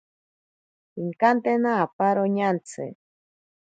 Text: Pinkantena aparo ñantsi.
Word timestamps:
Pinkantena 0.93 1.71
aparo 1.83 2.23
ñantsi. 2.35 2.85